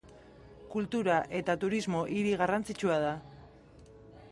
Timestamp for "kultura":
0.75-1.17